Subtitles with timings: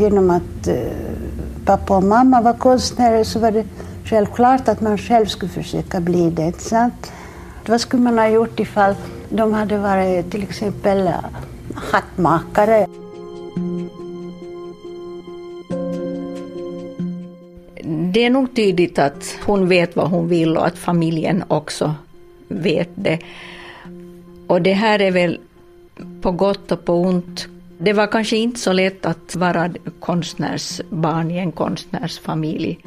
[0.00, 0.74] Genom att eh,
[1.64, 3.64] pappa och mamma var konstnärer så var det
[4.04, 6.60] självklart att man själv skulle försöka bli det.
[6.60, 7.12] Sant?
[7.68, 8.94] Vad skulle man ha gjort ifall
[9.28, 11.14] de hade varit till exempel eh,
[11.74, 12.86] hattmakare?
[18.12, 21.94] Det är nog tydligt att hon vet vad hon vill och att familjen också
[22.48, 23.18] vet det.
[24.46, 25.40] Och det här är väl
[26.22, 27.46] på gott och på ont.
[27.78, 32.78] Det var kanske inte så lätt att vara konstnärsbarn i en konstnärsfamilj.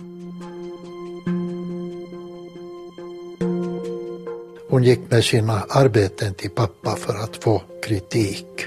[4.70, 8.66] Hon gick med sina arbeten till pappa för att få kritik.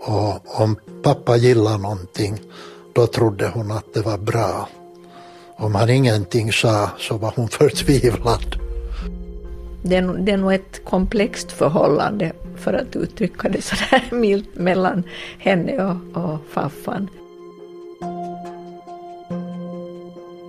[0.00, 2.40] Och om pappa gillade någonting,
[2.92, 4.68] då trodde hon att det var bra.
[5.56, 8.69] Om han ingenting sa så var hon förtvivlad.
[9.82, 14.54] Det är, det är nog ett komplext förhållande, för att uttrycka det så där milt,
[14.54, 15.02] mellan
[15.38, 17.08] henne och, och faffan.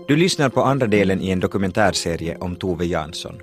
[0.07, 3.41] Du lyssnar på andra delen i en dokumentärserie om Tove Jansson.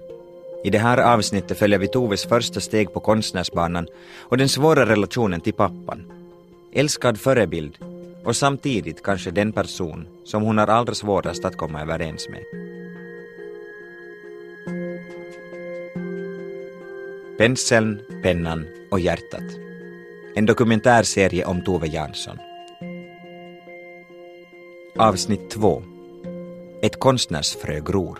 [0.65, 3.87] I det här avsnittet följer vi Toves första steg på konstnärsbanan
[4.19, 6.13] och den svåra relationen till pappan.
[6.73, 7.79] Älskad förebild
[8.25, 12.68] och samtidigt kanske den person som hon har allra svårast att komma överens med.
[17.39, 19.45] Penseln, pennan och hjärtat.
[20.35, 22.39] En dokumentärserie om Tove Jansson.
[24.97, 25.83] Avsnitt 2.
[26.83, 28.19] Ett konstnärsfrö gror.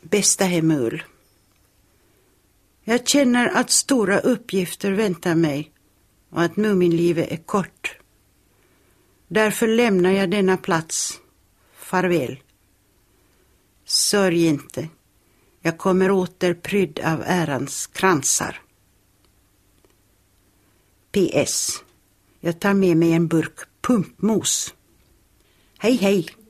[0.00, 1.02] Bästa Hemul.
[2.84, 5.70] Jag känner att stora uppgifter väntar mig
[6.30, 8.03] och att Muminlivet är kort.
[9.28, 11.20] Därför lämnar jag denna plats.
[11.74, 12.40] Farväl.
[13.84, 14.88] Sörj inte.
[15.60, 18.60] Jag kommer åter prydd av ärans kransar.
[21.12, 21.84] PS.
[22.40, 24.74] Jag tar med mig en burk pumpmos.
[25.78, 26.43] Hej, hej.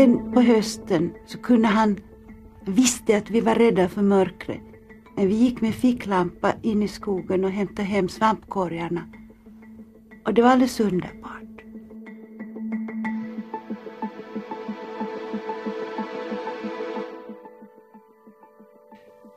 [0.00, 1.96] Sen på hösten så kunde han,
[2.64, 4.60] visste att vi var rädda för mörkret.
[5.16, 9.02] Men vi gick med ficklampa in i skogen och hämtade hem svampkorgarna.
[10.26, 11.42] Och det var alldeles underbart.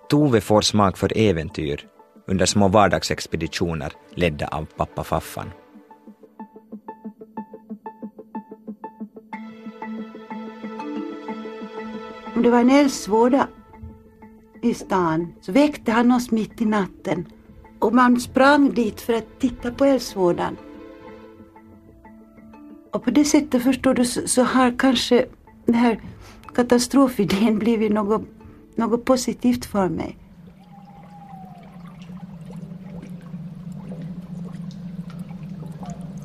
[0.09, 1.87] Tove får smak för äventyr
[2.27, 5.51] under små vardagsexpeditioner ledda av pappa Faffan.
[12.35, 13.47] Om det var en eldsvåda
[14.61, 17.25] i stan så väckte han oss mitt i natten
[17.79, 20.57] och man sprang dit för att titta på eldsvådan.
[22.91, 25.25] Och på det sättet förstår du så, så har kanske
[25.65, 26.01] den här
[26.53, 28.21] katastrofidén blivit något,
[28.75, 30.17] något positivt för mig.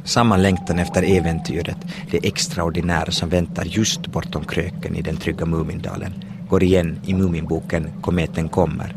[0.08, 1.76] Samma längtan efter äventyret,
[2.10, 6.12] det extraordinära som väntar just bortom kröken i den trygga Mumindalen,
[6.48, 8.94] går igen i Muminboken Kometen kommer.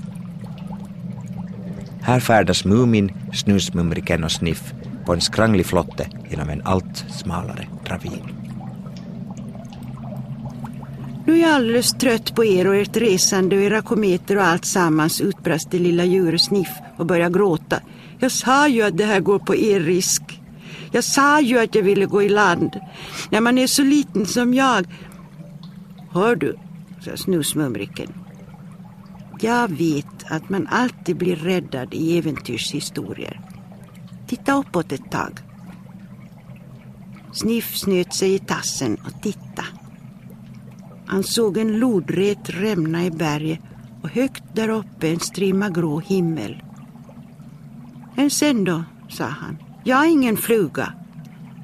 [2.01, 4.73] Här färdas Mumin, Snusmumriken och Sniff
[5.05, 8.23] på en skranglig flotte genom en allt smalare ravin.
[11.25, 14.65] Nu är jag alldeles trött på er och ert resande och era kometer och allt
[14.65, 17.79] sammans utbrast det lilla djuret Sniff och började gråta.
[18.19, 20.40] Jag sa ju att det här går på er risk.
[20.91, 22.79] Jag sa ju att jag ville gå i land.
[23.29, 24.85] När man är så liten som jag.
[26.11, 26.55] Hör du,
[27.05, 28.13] sa Snusmumriken.
[29.39, 33.41] Jag vet att man alltid blir räddad i äventyrshistorier.
[34.27, 35.39] Titta uppåt ett tag.
[37.33, 39.63] Sniff snöt sig i tassen och titta.
[41.05, 43.59] Han såg en lodrät rämna i berget
[44.03, 46.63] och högt där uppe en strimma grå himmel.
[48.15, 49.57] Men sen då, sa han.
[49.83, 50.93] Jag är ingen fluga.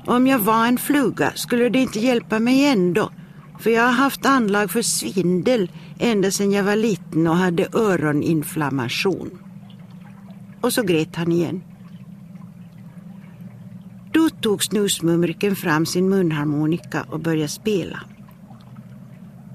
[0.06, 3.12] Om jag var en fluga skulle det inte hjälpa mig ändå.
[3.60, 9.30] För jag har haft anlag för svindel ända sedan jag var liten och hade öroninflammation.
[10.62, 11.64] Och så grät han igen.
[14.14, 18.00] Då tog snusmumriken fram sin munharmonika och började spela.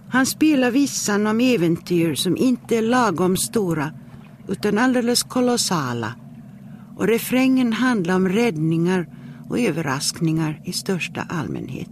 [0.08, 3.93] Han spelar vissan om äventyr som inte är lagom stora
[4.49, 6.15] utan alldeles kolossala
[6.97, 9.06] och refrängen handlar om räddningar
[9.49, 11.89] och överraskningar i största allmänhet.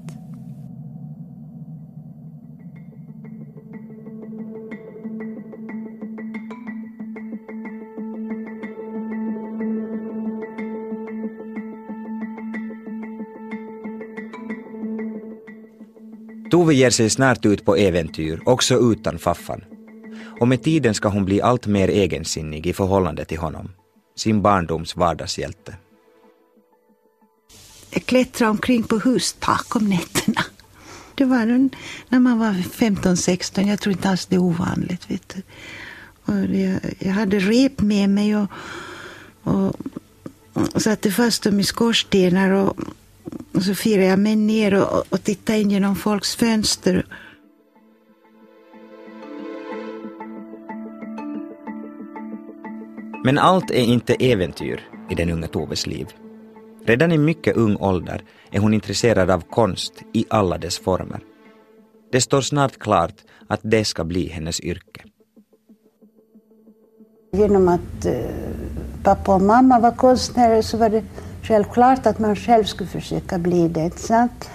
[16.50, 19.64] Tove ger sig snart ut på äventyr, också utan Faffan.
[20.40, 23.68] Och med tiden ska hon bli allt mer egensinnig i förhållande till honom
[24.20, 25.74] sin barndoms vardagshjälte.
[27.90, 30.44] Jag klättrade omkring på hustak om nätterna.
[31.14, 31.70] Det var en,
[32.08, 35.10] när man var 15-16, jag tror inte alls det är ovanligt.
[35.10, 35.42] Vet du.
[36.24, 38.50] Och jag, jag hade rep med mig och,
[39.42, 39.76] och,
[40.52, 42.78] och satte fast dem i skorstenar och,
[43.52, 47.06] och så firade jag mig ner och, och tittade in genom folks fönster.
[53.24, 54.80] Men allt är inte äventyr
[55.10, 56.06] i den unga Toves liv.
[56.84, 61.20] Redan i mycket ung ålder är hon intresserad av konst i alla dess former.
[62.12, 63.14] Det står snart klart
[63.48, 65.02] att det ska bli hennes yrke.
[67.32, 68.14] Genom att eh,
[69.02, 71.04] pappa och mamma var konstnärer så var det
[71.42, 73.98] självklart att man själv skulle försöka bli det.
[73.98, 74.50] Sant?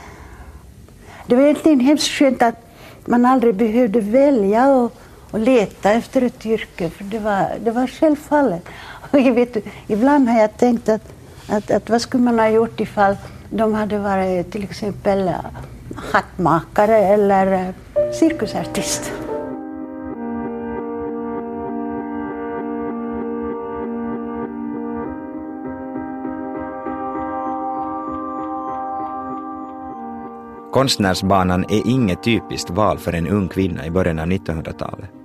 [1.28, 2.56] Det var egentligen hemskt skönt att
[3.06, 4.94] man aldrig behövde välja och,
[5.36, 8.64] och leta efter ett yrke, för det var, det var självfallet.
[9.12, 11.14] Och jag vet, ibland har jag tänkt att,
[11.50, 13.16] att, att vad skulle man ha gjort ifall
[13.50, 15.32] de hade varit till exempel
[15.96, 17.74] hattmakare eller
[18.20, 19.12] cirkusartist.
[30.72, 35.25] Konstnärsbanan är inget typiskt val för en ung kvinna i början av 1900-talet.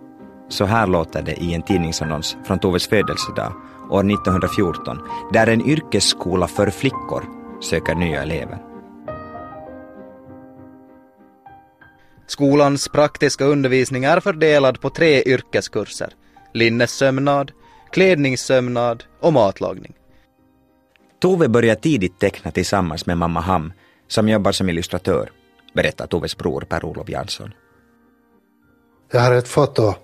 [0.50, 3.52] Så här låter det i en tidningsannons från Toves födelsedag
[3.90, 4.98] år 1914
[5.32, 7.24] där en yrkesskola för flickor
[7.60, 8.58] söker nya elever.
[12.26, 16.14] Skolans praktiska undervisning är fördelad på tre yrkeskurser.
[16.54, 17.52] Linnessömnad,
[17.90, 19.94] klädningssömnad och matlagning.
[21.20, 23.72] Tove börjar tidigt teckna tillsammans med mamma Ham
[24.08, 25.30] som jobbar som illustratör,
[25.74, 27.54] berättar Toves bror Per-Olof Jansson.
[29.12, 29.94] Jag har ett foto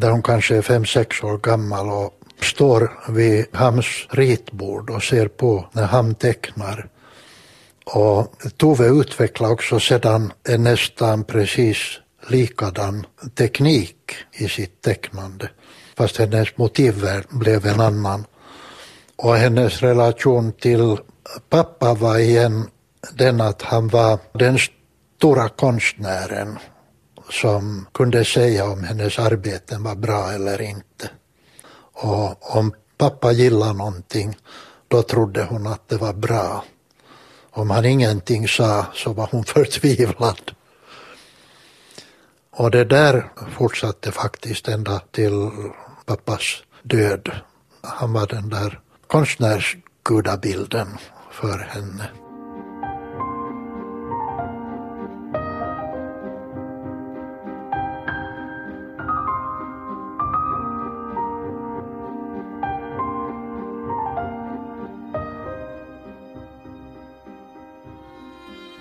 [0.00, 5.28] där hon kanske är fem, sex år gammal och står vid Hams ritbord och ser
[5.28, 6.88] på när Ham tecknar.
[7.84, 11.78] Och Tove utvecklade också sedan en nästan precis
[12.28, 15.50] likadan teknik i sitt tecknande.
[15.96, 18.24] Fast hennes motivvärld blev en annan.
[19.16, 20.96] Och hennes relation till
[21.48, 22.70] pappa var igen
[23.14, 24.58] den att han var den
[25.16, 26.58] stora konstnären
[27.30, 31.10] som kunde säga om hennes arbeten var bra eller inte.
[31.92, 34.36] Och om pappa gillade någonting,
[34.88, 36.64] då trodde hon att det var bra.
[37.50, 40.52] Om han ingenting sa så var hon förtvivlad.
[42.50, 45.50] Och det där fortsatte faktiskt ända till
[46.06, 46.42] pappas
[46.82, 47.30] död.
[47.82, 50.88] Han var den där konstnärsgudabilden
[51.30, 52.27] för henne.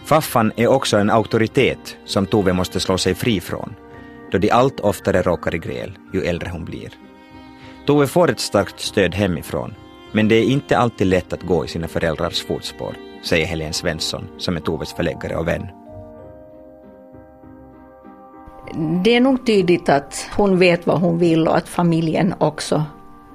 [0.07, 3.75] Faffan är också en auktoritet som Tove måste slå sig fri från,
[4.31, 6.89] då de allt oftare råkar i gräl ju äldre hon blir.
[7.86, 9.74] Tove får ett starkt stöd hemifrån,
[10.12, 14.27] men det är inte alltid lätt att gå i sina föräldrars fotspår, säger Helene Svensson
[14.38, 15.67] som är Toves förläggare och vän.
[19.03, 22.84] Det är nog tydligt att hon vet vad hon vill och att familjen också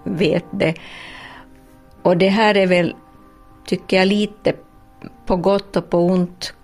[0.05, 0.75] vet det.
[2.03, 2.95] Och det här är väl,
[3.67, 4.55] tycker jag, lite
[5.27, 6.55] på gott och på ont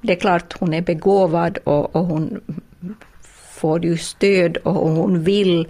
[0.00, 2.40] det är klart hon är begåvad och, och hon
[3.58, 5.68] får ju stöd och hon vill.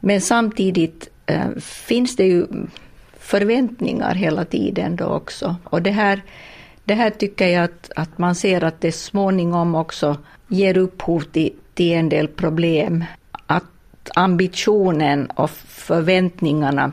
[0.00, 2.46] Men samtidigt eh, finns det ju
[3.18, 5.56] förväntningar hela tiden då också.
[5.64, 6.22] Och det här,
[6.84, 10.16] det här tycker jag att, att man ser att det småningom också
[10.48, 13.04] ger upphov till, till en del problem.
[13.46, 13.64] Att
[14.14, 16.92] ambitionen och förväntningarna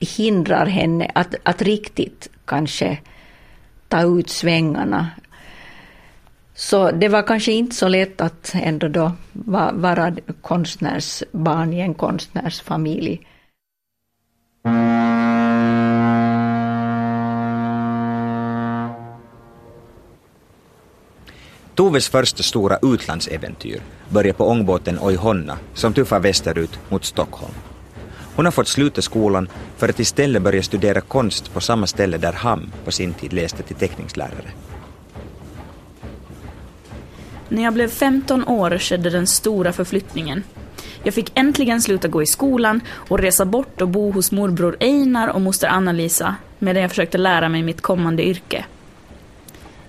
[0.00, 2.98] hindrar henne att, att riktigt kanske
[3.88, 5.10] ta ut svängarna
[6.54, 9.12] så det var kanske inte så lätt att ändå då
[9.72, 13.20] vara konstnärsbarn i en konstnärsfamilj.
[21.74, 27.54] Toves första stora utlandsäventyr börjar på ångbåten Oihonna som tuffar västerut mot Stockholm.
[28.36, 32.32] Hon har fått sluta skolan för att istället börja studera konst på samma ställe där
[32.32, 34.50] Ham på sin tid läste till teckningslärare.
[37.52, 40.42] När jag blev 15 år skedde den stora förflyttningen.
[41.02, 45.28] Jag fick äntligen sluta gå i skolan och resa bort och bo hos morbror Einar
[45.28, 48.64] och moster Anna-Lisa medan jag försökte lära mig mitt kommande yrke.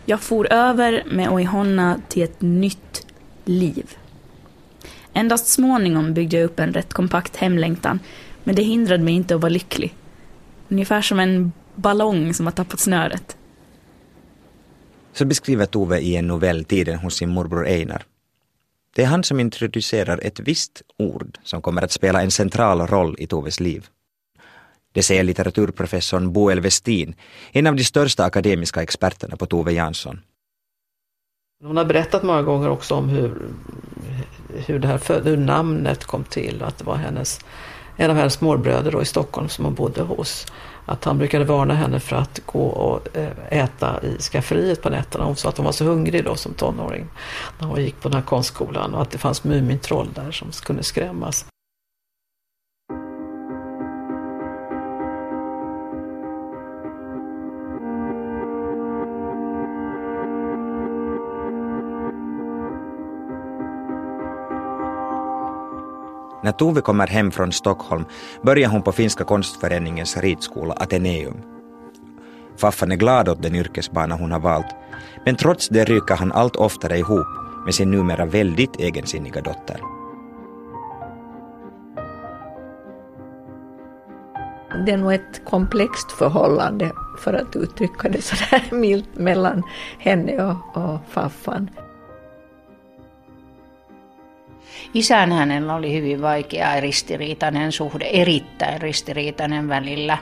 [0.05, 3.05] Jag for över med Oihonna till ett nytt
[3.45, 3.97] liv.
[5.13, 7.99] Endast småningom byggde jag upp en rätt kompakt hemlängtan,
[8.43, 9.95] men det hindrade mig inte att vara lycklig.
[10.69, 13.37] Ungefär som en ballong som har tappat snöret.
[15.13, 18.05] Så beskriver Tove i en novell tiden hos sin morbror Einar.
[18.95, 23.15] Det är han som introducerar ett visst ord som kommer att spela en central roll
[23.19, 23.87] i Toves liv.
[24.91, 27.15] Det säger litteraturprofessorn Boel Westin,
[27.51, 30.19] en av de största akademiska experterna på Tove Jansson.
[31.63, 33.41] Hon har berättat många gånger också om hur,
[34.65, 37.39] hur, det här, hur namnet kom till, att det var hennes,
[37.97, 40.45] en av hennes morbröder i Stockholm som hon bodde hos.
[40.85, 45.25] Att han brukade varna henne för att gå och eh, äta i skafferiet på nätterna.
[45.25, 47.07] Hon sa att hon var så hungrig då som tonåring
[47.59, 50.83] när hon gick på den här konstskolan och att det fanns Mumintroll där som kunde
[50.83, 51.45] skrämmas.
[66.43, 68.05] När Tove kommer hem från Stockholm
[68.41, 71.37] börjar hon på Finska konstföreningens ridskola Ateneum.
[72.57, 74.75] Faffan är glad åt den yrkesbana hon har valt,
[75.25, 77.27] men trots det ryker han allt oftare ihop
[77.65, 79.79] med sin numera väldigt egensinniga dotter.
[84.85, 89.63] Det är nog ett komplext förhållande, för att uttrycka det sådär milt, mellan
[89.99, 91.69] henne och, och Faffan.
[94.93, 100.17] Isän hänellä oli hyvin vaikea ja ristiriitainen suhde, erittäin ristiriitainen välillä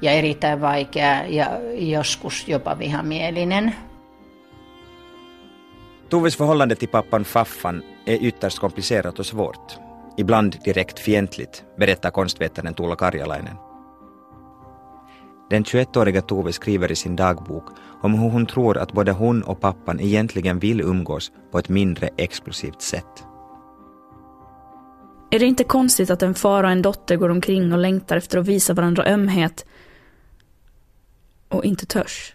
[0.00, 3.74] ja erittäin vaikea ja joskus jopa vihamielinen.
[6.08, 9.78] Toves förhållande till pappan Faffan är ytterst komplicerat och svårt.
[10.16, 13.56] Ibland direkt fientligt, berättar konstvetaren Tuula Karjalainen.
[15.50, 17.64] Den 21-åriga Tove skriver i sin dagbok
[18.02, 22.08] om hur hon tror att både hon och pappan egentligen vill umgås på ett mindre
[22.16, 23.33] explosivt sätt.
[25.30, 28.38] Är det inte konstigt att en far och en dotter går omkring och längtar efter
[28.38, 29.66] att visa varandra ömhet
[31.48, 32.34] och inte törs?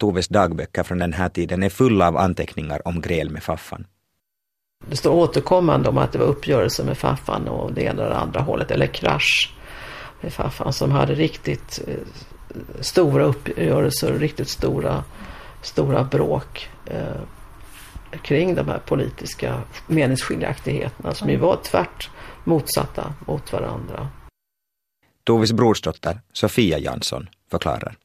[0.00, 3.86] Toves dagböcker från den här tiden är fulla av anteckningar om gräl med Faffan.
[4.86, 8.16] Det står återkommande om att det var uppgörelser med Faffan och det ena och det
[8.16, 9.54] andra hållet, eller krasch
[10.20, 11.94] med Faffan som hade riktigt eh,
[12.80, 15.04] stora uppgörelser och riktigt stora,
[15.62, 16.68] stora bråk.
[18.12, 22.10] Eh, kring de här politiska meningsskiljaktigheterna som ju var tvärt
[22.44, 24.08] motsatta mot varandra.
[25.24, 27.96] Toves brorsdotter Sofia Jansson förklarar.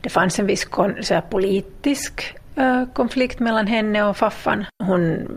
[0.00, 0.68] Det fanns en viss
[1.02, 4.64] så här, politisk äh, konflikt mellan henne och Faffan.
[4.84, 5.28] Hon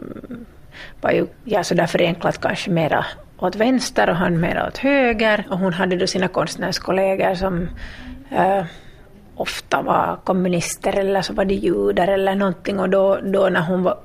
[1.01, 3.05] var ju, ja sådär förenklat kanske mera
[3.37, 5.47] åt vänster och han mera åt höger.
[5.49, 7.69] Och hon hade då sina konstnärskollegor som
[8.31, 8.65] äh,
[9.35, 13.83] ofta var kommunister eller så var det judar eller någonting och då, då när hon
[13.83, 13.97] var,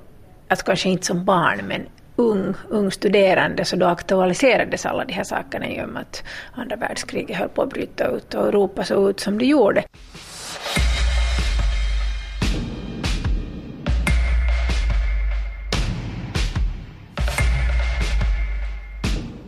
[0.48, 5.24] alltså kanske inte som barn men ung, ung studerande så då aktualiserades alla de här
[5.24, 9.10] sakerna i och med att andra världskriget höll på att bryta ut och Europa såg
[9.10, 9.84] ut som det gjorde.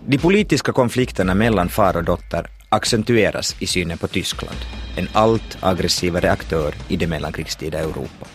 [0.06, 4.56] De politiska konflikterna mellan far och dotter accentueras i synen på Tyskland,
[4.96, 8.26] en allt aggressivare aktör i det mellankrigstida Europa.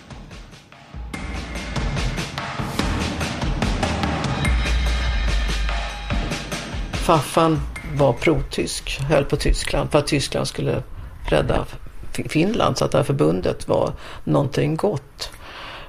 [6.94, 7.60] Faffan
[7.94, 10.84] var protysk, höll på Tyskland för att Tyskland skulle
[11.30, 11.66] rädda
[12.12, 15.30] Finland så att det här förbundet var någonting gott.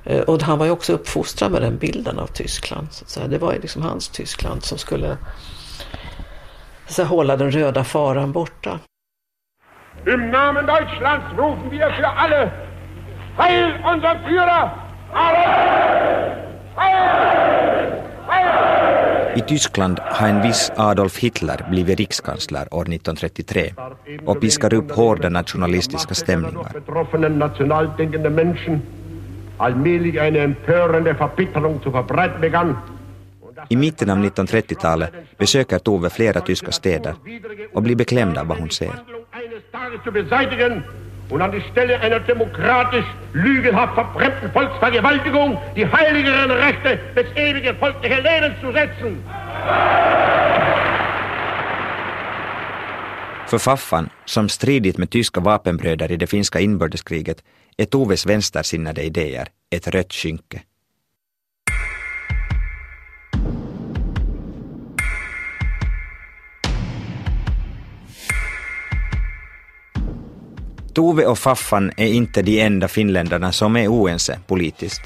[0.05, 2.88] Eh, och han var ju också uppfostrad med den bilden av Tyskland.
[2.90, 3.28] Så att säga.
[3.28, 5.17] Det var ju liksom hans Tyskland som skulle
[6.88, 8.78] så hålla den röda faran borta.
[10.07, 12.50] Im Namen Deutschlands rufen wir für alle
[13.37, 14.88] Heil unser Führer!
[19.37, 23.75] I Tyskland har en viss Adolf Hitler blivit rikskansler år 1933
[24.26, 26.73] och piskar upp hårda nationalistiska stämningar.
[29.59, 32.76] allmählich eine empörende Verbitterung zu verbreiten begann
[33.69, 37.15] i mitten av 1930-talet besöker Tove flera tyska städer
[37.73, 38.93] och blir beklämd av vad hon ser.
[41.31, 48.23] und an die Stelle einer demokratisch lügenhaft verbrennten Volksvergewaltigung die heiligeren Rechte des ewigen folglichen
[48.23, 49.25] Lebens zu setzen.
[53.47, 57.45] För Faffan, som stridit med tyska vapenbröder i det finska inbördeskriget,
[57.77, 60.62] är Toves vänstersinnade idéer ett rött skynke.
[70.99, 75.00] Tove och Faffan är inte de enda finländarna som är oense politiskt.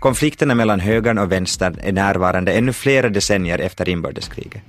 [0.00, 4.62] Konflikterna mellan högern och vänstern är närvarande ännu flera decennier efter inbördeskriget.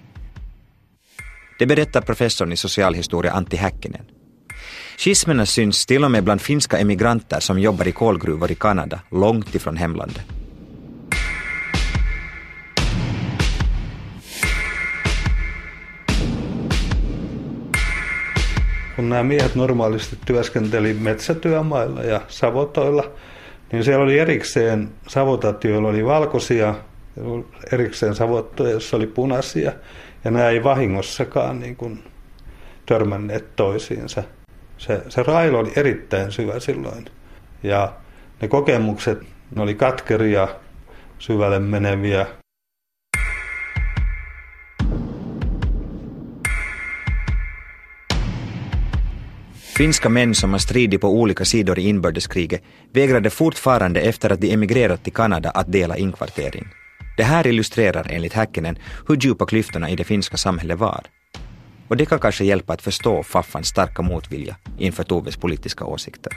[1.60, 4.01] Det berättar professorn i socialhistoria Antti Häkkinen.
[4.98, 9.55] Schismerna syns till och med bland finska emigranter som jobbar i kolgruvor i Kanada, långt
[9.55, 10.25] ifrån hemlandet.
[19.10, 23.12] Nämä miehet normaalisti työskenteli metsätyömailla ja savotoilla,
[23.72, 26.75] niin siellä oli erikseen savotat, joilla oli valkoisia,
[27.72, 29.72] erikseen savottoja, joissa oli punaisia,
[30.24, 32.03] ja nämä ei vahingossakaan niin kuin
[32.86, 34.24] törmänneet toisiinsa.
[34.77, 37.05] Se, se railo oli erittäin syvä silloin,
[37.63, 37.93] ja
[38.41, 39.19] ne kokemukset,
[39.55, 40.48] ne oli katkeria,
[41.19, 42.25] syvälle meneviä,
[49.77, 54.53] Finska män som har stridit på olika sidor i inbördeskriget vägrade fortfarande efter att de
[54.53, 56.68] emigrerat till Kanada att dela inkvartering.
[57.18, 58.77] Det här illustrerar enligt Häkkinen
[59.08, 61.03] hur djupa klyftorna i det finska samhället var.
[61.88, 66.34] Och det kan kanske hjälpa att förstå Faffans starka motvilja inför Toves politiska åsikter.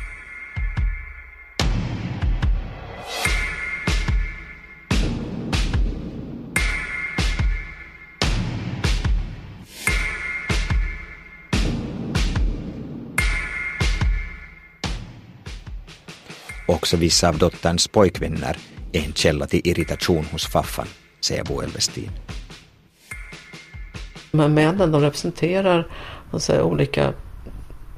[16.76, 18.56] Också vissa av dotterns pojkvänner
[18.92, 20.86] är en källa till irritation hos Faffan,
[21.20, 22.10] säger Bo Elvestin.
[24.30, 25.86] De här männen de representerar
[26.38, 27.12] säga, olika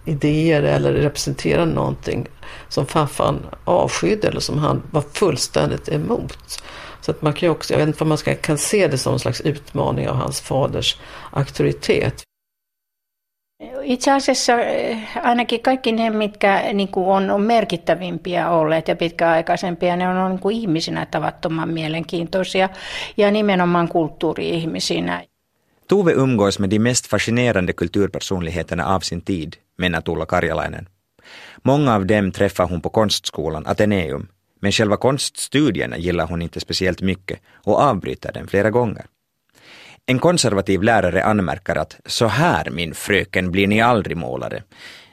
[0.04, 2.26] idéer eller representerar någonting
[2.68, 6.62] som Faffan avskydde eller som han var fullständigt emot.
[7.00, 9.12] Så att man kan också, jag vet inte vad man ska, kan se det som
[9.12, 10.96] en slags utmaning av hans faders
[11.30, 12.27] auktoritet.
[13.82, 19.96] Itse asiassa eh, ainakin kaikki ne, mitkä niin kuin on, on merkittävimpiä olleet ja pitkäaikaisempia,
[19.96, 22.68] ne on, on niin kuin ihmisinä tavattoman mielenkiintoisia
[23.16, 25.24] ja nimenomaan kulttuuri-ihmisinä.
[25.88, 30.86] Tove umgås med de mest fascinerande kulturpersonligheterna av sin tid, menar Tulla Karjalainen.
[31.64, 34.28] Många av dem träffar hon på konstskolan Ateneum,
[34.62, 39.06] men själva konststudierna gillar hon inte speciellt mycket och avbryter dem flera gånger.
[40.10, 44.62] En konservativ lärare anmärker att så här min fröken blir ni aldrig målare.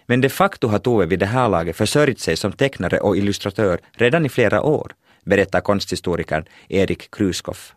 [0.08, 3.80] Men de facto har Tove vid det här laget försörjt sig som tecknare och illustratör
[3.92, 4.92] redan i flera år,
[5.26, 7.74] berättar konsthistorikern Erik Kruskoff.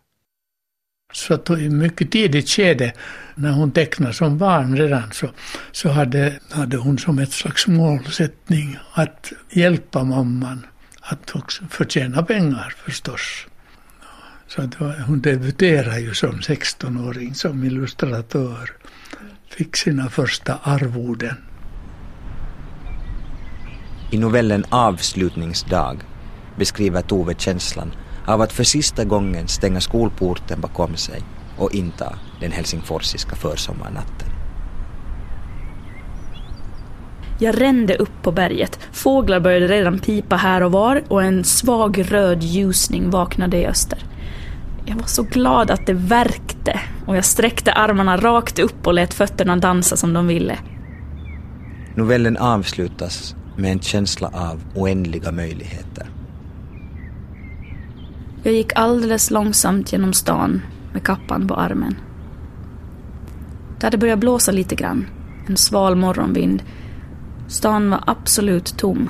[1.13, 2.93] Så att i mycket tidigt skede,
[3.35, 5.27] när hon tecknade som barn redan, så,
[5.71, 10.65] så hade, hade hon som ett slags målsättning att hjälpa mamman
[10.99, 13.48] att också förtjäna pengar förstås.
[14.49, 14.75] Så att
[15.07, 18.71] hon debuterade ju som 16-åring som illustratör.
[19.49, 21.35] Fick sina första arvoden.
[24.11, 25.97] I novellen Avslutningsdag
[26.57, 27.91] beskriver Tove känslan
[28.25, 31.21] av att för sista gången stänga skolporten bakom sig
[31.57, 34.29] och inta den helsingforsiska försommarnatten.
[37.39, 38.79] Jag rände upp på berget.
[38.91, 43.99] Fåglar började redan pipa här och var och en svag röd ljusning vaknade i öster.
[44.89, 49.13] Jag var så glad att det verkte och jag sträckte armarna rakt upp och lät
[49.13, 50.59] fötterna dansa som de ville.
[51.95, 56.09] Novellen avslutas med en känsla av oändliga möjligheter.
[58.43, 60.61] Jag gick alldeles långsamt genom stan
[60.93, 61.95] med kappan på armen.
[63.79, 65.07] Det hade börjat blåsa lite grann,
[65.47, 66.63] en sval morgonvind.
[67.47, 69.09] Stan var absolut tom.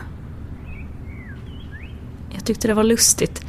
[2.30, 3.49] Jag tyckte det var lustigt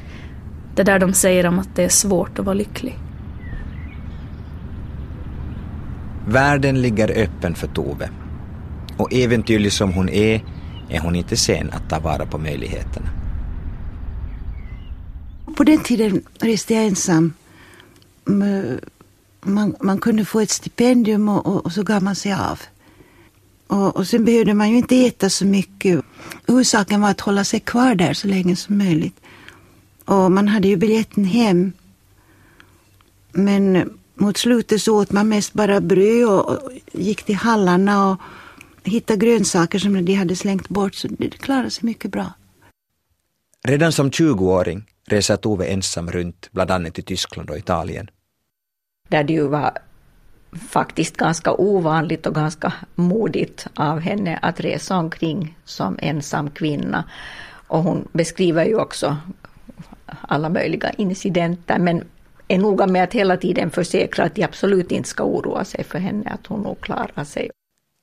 [0.84, 2.98] det där de säger om att det är svårt att vara lycklig.
[6.26, 8.10] Världen ligger öppen för Tove.
[8.96, 10.44] Och äventyrlig som hon är,
[10.88, 13.08] är hon inte sen att ta vara på möjligheterna.
[15.56, 17.32] På den tiden reste jag ensam.
[19.42, 22.60] Man, man kunde få ett stipendium och, och, och så gav man sig av.
[23.66, 26.04] Och, och sen behövde man ju inte äta så mycket.
[26.46, 29.19] Huvudsaken var att hålla sig kvar där så länge som möjligt.
[30.10, 31.72] Och man hade ju biljetten hem.
[33.32, 38.20] Men mot slutet så åt man mest bara bröd och gick till hallarna och
[38.84, 40.94] hittade grönsaker som de hade slängt bort.
[40.94, 42.32] Så det klarade sig mycket bra.
[43.64, 48.10] Redan som 20-åring reser Tove ensam runt, bland annat i Tyskland och Italien.
[49.08, 49.78] Där det ju var
[50.70, 57.04] faktiskt ganska ovanligt och ganska modigt av henne att resa omkring som ensam kvinna.
[57.66, 59.16] Och hon beskriver ju också
[60.28, 62.04] alla möjliga incidenter, men
[62.48, 65.98] är noga med att hela tiden försäkra att de absolut inte ska oroa sig för
[65.98, 67.50] henne, att hon nog klarar sig.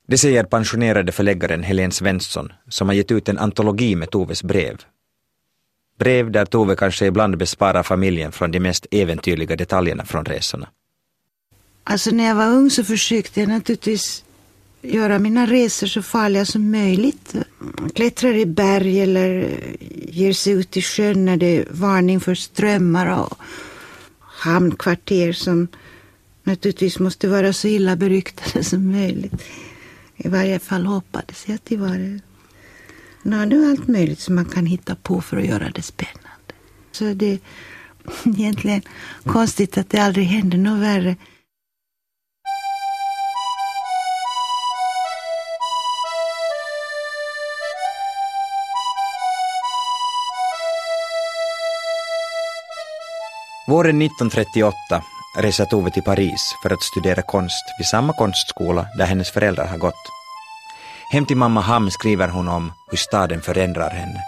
[0.06, 4.76] Det säger pensionerade förläggaren Helene Svensson som har gett ut en antologi med Toves brev.
[5.98, 10.68] Brev där Tove kanske ibland besparar familjen från de mest äventyrliga detaljerna från resorna.
[11.84, 14.24] Alltså när jag var ung så försökte jag naturligtvis
[14.82, 17.34] göra mina resor så farliga som möjligt.
[17.94, 19.58] Klättrar i berg eller
[19.90, 23.38] ger sig ut i sjön när det är varning för strömmar och
[24.18, 25.68] hamnkvarter som
[26.42, 29.44] naturligtvis måste vara så illa beryktade som möjligt.
[30.16, 32.20] I varje fall hoppades jag att det var det.
[33.22, 36.54] Ja, det är allt möjligt som man kan hitta på för att göra det spännande.
[36.92, 37.38] Så det är
[38.24, 38.82] egentligen
[39.24, 41.16] konstigt att det aldrig händer något värre.
[53.68, 54.74] Våren 1938
[55.38, 59.78] reser Tove till Paris för att studera konst vid samma konstskola där hennes föräldrar har
[59.78, 60.12] gått.
[61.12, 64.20] Hem till mamma Ham skriver hon om hur staden förändrar henne.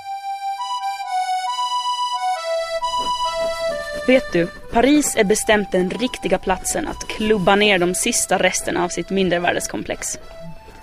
[4.06, 8.88] Vet du, Paris är bestämt den riktiga platsen att klubba ner de sista resterna av
[8.88, 10.18] sitt mindervärdeskomplex.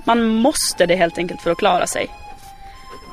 [0.03, 2.07] Man måste det helt enkelt för att klara sig.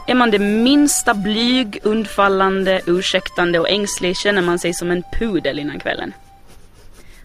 [0.06, 5.58] Är man det minsta blyg, undfallande, ursäktande och ängslig känner man sig som en pudel
[5.58, 6.12] innan kvällen.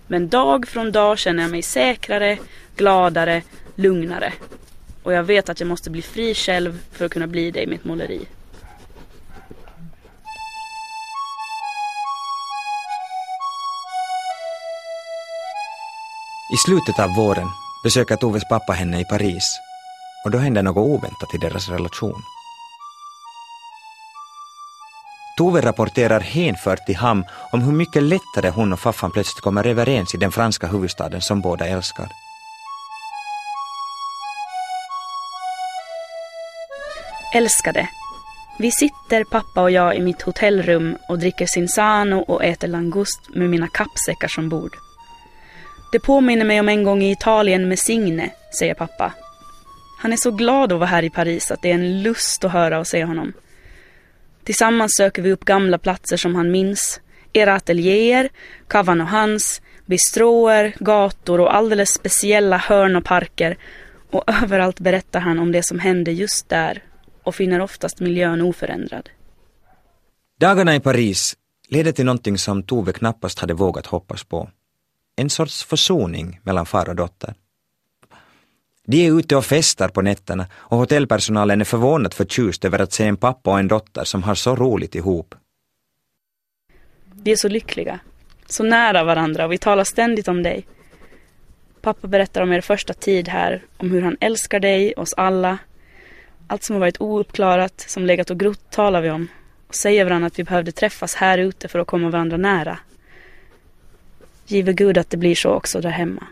[0.07, 2.37] Men dag från dag känner jag mig säkrare,
[2.75, 3.41] gladare,
[3.75, 4.33] lugnare.
[5.03, 7.67] Och jag vet att jag måste bli fri själv för att kunna bli det i
[7.67, 8.27] mitt måleri.
[16.53, 17.47] I slutet av våren
[17.83, 19.59] besöker Toves pappa henne i Paris
[20.25, 22.21] och då händer något oväntat i deras relation.
[25.39, 30.13] Tove rapporterar hänfört till Ham om hur mycket lättare hon och faffan plötsligt kommer överens
[30.15, 32.07] i den franska huvudstaden som båda älskar.
[37.35, 37.89] Älskade.
[38.57, 43.49] Vi sitter, pappa och jag, i mitt hotellrum och dricker Cinzano och äter langust med
[43.49, 44.71] mina kappsäckar som bord.
[45.91, 49.13] Det påminner mig om en gång i Italien med Signe, säger pappa.
[50.01, 52.51] Han är så glad att vara här i Paris att det är en lust att
[52.51, 53.33] höra och se honom.
[54.49, 57.01] Tillsammans söker vi upp gamla platser som han minns.
[57.33, 58.29] Era ateljéer,
[58.67, 63.57] Kavan och hans, bistråer, gator och alldeles speciella hörn och parker.
[64.11, 66.83] Och överallt berättar han om det som hände just där
[67.23, 69.09] och finner oftast miljön oförändrad.
[70.39, 71.35] Dagarna i Paris
[71.67, 74.49] ledde till någonting som Tove knappast hade vågat hoppas på.
[75.15, 77.33] En sorts försoning mellan far och dotter.
[78.91, 83.05] De är ute och festar på nätterna och hotellpersonalen är förvånat förtjust över att se
[83.05, 85.35] en pappa och en dotter som har så roligt ihop.
[87.23, 87.99] Vi är så lyckliga,
[88.45, 90.65] så nära varandra och vi talar ständigt om dig.
[91.81, 95.57] Pappa berättar om er första tid här, om hur han älskar dig, oss alla.
[96.47, 99.27] Allt som har varit ouppklarat, som legat och grott talar vi om
[99.67, 102.79] och säger varandra att vi behövde träffas här ute för att komma varandra nära.
[104.47, 106.27] Give Gud att det blir så också där hemma.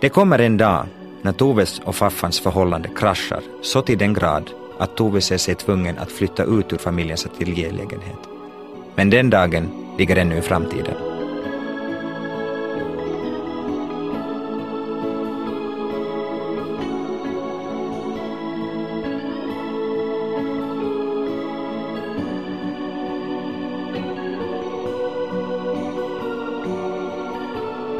[0.00, 0.86] Det kommer en dag
[1.22, 5.98] när Toves och faffans förhållande kraschar så till den grad att Tove ser sig tvungen
[5.98, 8.18] att flytta ut ur familjens ateljélägenhet.
[8.94, 10.94] Men den dagen ligger ännu i framtiden.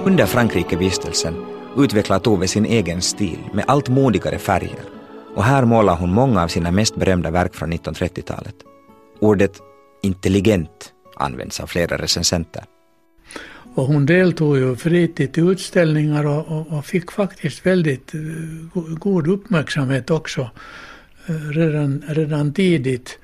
[0.05, 4.85] Under Frankrikevistelsen utvecklar Tove sin egen stil med allt modigare färger
[5.35, 8.55] och här målar hon många av sina mest berömda verk från 1930-talet.
[9.21, 9.61] Ordet
[10.03, 12.65] intelligent används av flera recensenter.
[13.75, 18.21] Och hon deltog ju flitigt i utställningar och, och, och, fick faktiskt väldigt eh,
[18.99, 20.51] god uppmärksamhet också
[21.27, 23.19] eh, redan, redan tidigt.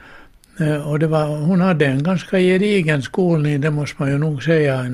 [0.60, 4.42] Eh, och det var, hon hade en ganska gedigen skolning, det måste man ju nog
[4.42, 4.86] säga.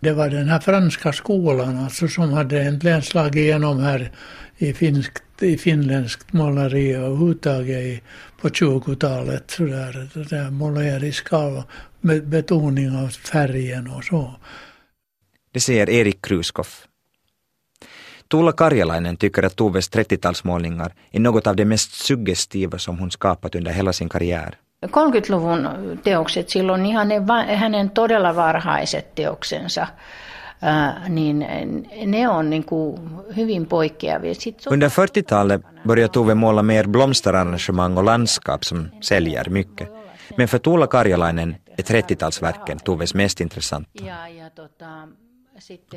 [0.00, 4.10] Det var den här franska skolan alltså som hade äntligen slagit igenom här
[4.56, 8.02] i, finskt, i finländskt måleri överhuvudtaget
[8.40, 9.50] på 20-talet.
[9.50, 11.64] Sådär, det där måleriska och
[12.00, 14.34] med betoning av färgen och så.
[15.52, 16.86] Det säger Erik Kruskoff.
[18.30, 23.54] Tuula Karjalainen tycker att Toves 30-talsmålningar är något av det mest suggestiva som hon skapat
[23.54, 24.58] under hela sin karriär.
[24.86, 25.68] 30-luvun
[26.02, 27.20] teokset silloin ihan ne,
[27.56, 29.86] hänen todella varhaiset teoksensa,
[31.08, 31.46] niin
[32.06, 33.00] ne on niin kuin
[33.36, 34.32] hyvin poikkeavia.
[34.70, 39.88] Under 40-talet började Tove måla mer blomsterarrangemang och landskap som säljer mycket.
[40.36, 43.90] Men för Tuula Karjalainen är 30-talsverken Toves mest intressanta.
[44.56, 45.08] Tota,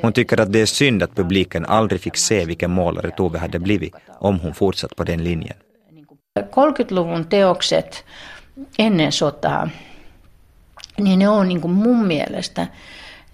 [0.02, 3.58] Hon tycker att det är synd att publiken aldrig fick se vilken målare Tove hade
[3.58, 5.56] blivit om hon fortsatt på den linjen.
[6.54, 8.04] 30-luvun teokset
[8.78, 9.68] ennen sotaa,
[11.00, 12.66] niin ne on niin kuin mun mielestä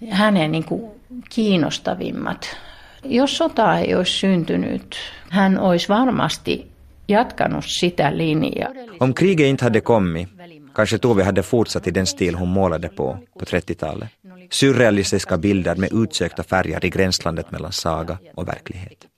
[0.09, 0.91] hänen niin kuin
[1.29, 2.57] kiinnostavimmat.
[3.03, 4.95] Jos sota ei olisi syntynyt,
[5.29, 6.71] hän olisi varmasti
[7.07, 8.69] jatkanut sitä linjaa.
[8.99, 10.29] Om kriget inte hade kommit
[10.73, 14.09] kanske Tove hade fortsatt i den stil hon målade på på 30-talet.
[14.49, 19.12] Surrealistiska bilder med utsökta färger i gränslandet mellan saga och verklighet.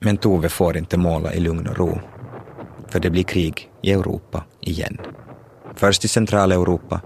[0.00, 2.00] Men Tove får inte måla i lugn och ro.
[2.88, 4.98] För det blir krig i Europa igen.
[5.74, 7.00] Först i Centraleuropa,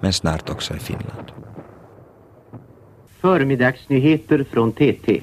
[0.00, 1.32] men snart också i Finland.
[3.20, 5.22] Förmiddagsnyheter från TT.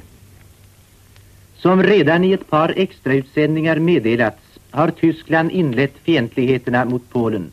[1.58, 7.52] Som redan i ett par extrautsändningar meddelats har Tyskland inlett fientligheterna mot Polen.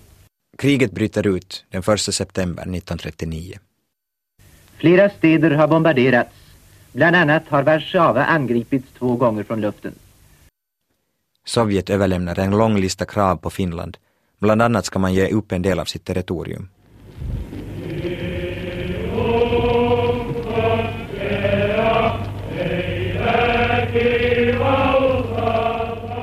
[0.59, 3.59] Kriget bryter ut den 1 september 1939.
[4.77, 6.42] Flera städer har bombarderats.
[6.93, 9.95] Bland annat har Warszawa angripits två gånger från luften.
[11.45, 13.97] Sovjet överlämnar en lång lista krav på Finland.
[14.39, 16.69] Bland annat ska man ge upp en del av sitt territorium.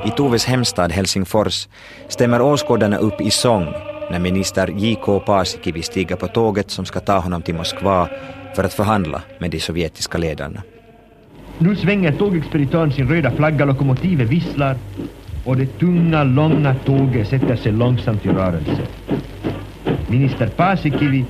[0.04, 1.68] I Toves hemstad Helsingfors
[2.08, 3.64] stämmer åskådarna upp i sång
[4.10, 5.20] när minister J.K.
[5.20, 8.08] Paasikivi stiger på tåget som ska ta honom till Moskva
[8.54, 10.62] för att förhandla med de sovjetiska ledarna.
[11.58, 14.76] Nu svänger tågexpeditören sin röda flagga, lokomotivet visslar
[15.44, 18.86] och det tunga, långa tåget sätter sig långsamt i rörelse.
[20.08, 21.24] Minister Paasikivi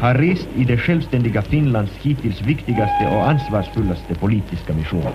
[0.00, 5.12] har rest i det självständiga Finlands hittills viktigaste och ansvarsfullaste politiska mission.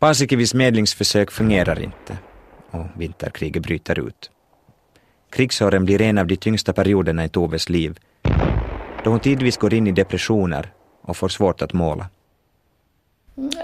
[0.00, 2.18] Paasikivis medlingsförsök fungerar inte
[2.70, 4.30] och vinterkriget bryter ut.
[5.30, 7.98] Krigsåren blir en av de tyngsta perioderna i Toves liv
[9.04, 12.06] då hon tidvis går in i depressioner och får svårt att måla.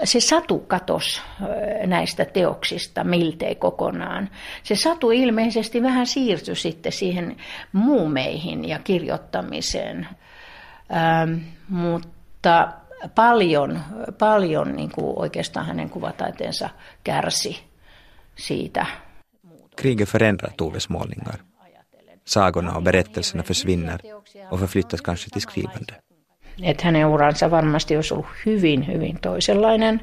[0.03, 4.29] se satu katos eh, näistä teoksista miltei kokonaan.
[4.63, 7.35] Se satu ilmeisesti vähän siirtyi sitten siihen
[7.71, 10.07] muumeihin ja kirjoittamiseen,
[10.91, 12.67] ähm, mutta
[13.15, 13.79] paljon,
[14.19, 16.69] paljon niin kuin oikeastaan hänen kuvataiteensa
[17.03, 17.63] kärsi
[18.35, 18.85] siitä.
[19.75, 21.39] Kriget förändrar Toves målningar.
[22.25, 23.99] Sagorna och berättelserna försvinner
[24.51, 25.93] och förflyttas kanske till skrivande.
[26.63, 30.01] Että hänen uransa varmasti olisi ollut hyvin, hyvin toisenlainen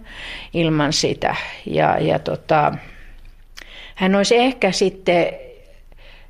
[0.54, 1.36] ilman sitä.
[1.66, 2.72] Ja, ja tota,
[3.94, 5.26] hän olisi ehkä sitten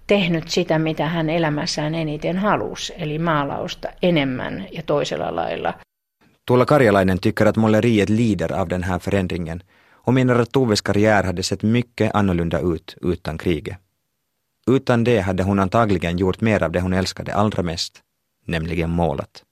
[0.06, 5.74] tehnyt sitä, mitä hän elämässään eniten halusi, eli maalausta enemmän ja toisella lailla.
[6.46, 11.24] Tuula Karjalainen tycker att måleriet lider av den här förändringen och menar att Toves karriär
[11.24, 13.78] hade sett mycket annorlunda ut utan kriget.
[14.66, 18.02] Utan det hade hon antagligen gjort mer av det hon älskade allra mest,
[18.46, 19.42] nämligen målat.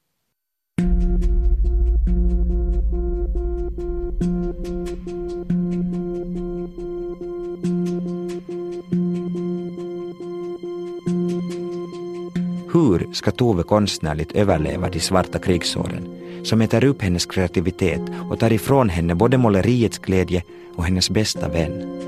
[12.72, 18.52] Hur ska Tove konstnärligt överleva de svarta krigsåren som äter upp hennes kreativitet och tar
[18.52, 20.42] ifrån henne både måleriets glädje
[20.76, 22.02] och hennes bästa vän?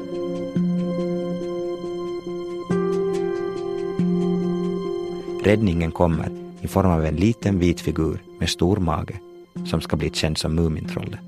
[5.44, 6.29] Räddningen kommer
[6.61, 9.20] i form av en liten vit figur med stor mage
[9.66, 11.20] som ska bli känd som Mumintrollet.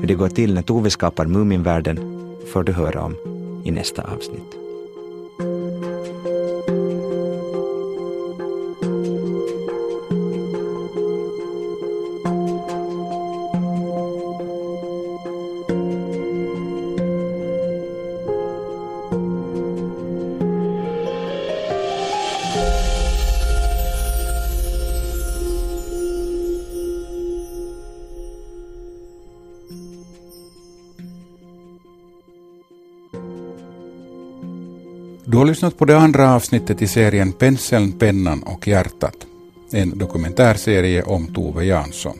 [0.00, 1.96] Hur det går till när Tove skapar Muminvärlden
[2.52, 3.16] får du höra om
[3.64, 4.65] i nästa avsnitt.
[35.36, 39.26] Du har lyssnat på det andra avsnittet i serien Penseln, pennan och hjärtat.
[39.72, 42.18] En dokumentärserie om Tove Jansson.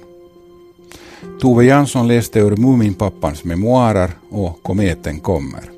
[1.40, 5.70] Tove Jansson läste ur Muminpappans memoarer och Kometen kommer.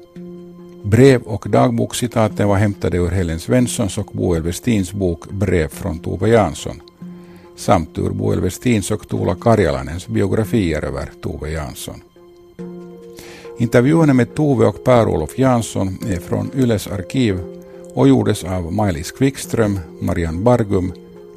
[0.85, 6.29] Brev och dagbokscitaten var hämtade ur Helen Svenssons och Boel Westins bok Brev från Tove
[6.29, 6.81] Jansson
[7.57, 12.03] samt ur Boel Westins och Tuula Karjalanens biografier över Tove Jansson.
[13.61, 17.41] Intervjuerna med Tove och Per-Olof Jansson är från Yles arkiv
[17.95, 20.93] och gjordes av Maj-Lis Quickström, Marianne Bargum,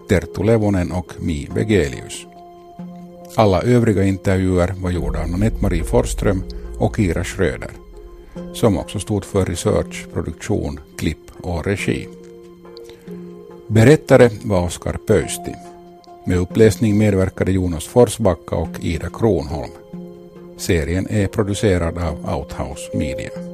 [0.10, 2.26] Terttu Levonen och Mi Vegelius.
[3.36, 6.44] Alla övriga intervjuer var gjorda av Nanette-Marie Forsström
[6.78, 7.72] och Ira Schröder,
[8.54, 12.08] som också stod för research, produktion, klipp och regi.
[13.68, 15.56] Berättare var Oskar Pöysti.
[16.26, 19.72] Med uppläsning medverkade Jonas Forsbacka och Ida Kronholm.
[20.62, 23.51] Serien är producerad av Outhouse Media.